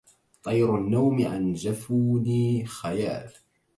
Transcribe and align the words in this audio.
طير 0.43 0.77
النوم 0.77 1.27
عن 1.27 1.53
جفوني 1.53 2.65
خيال 2.65 3.29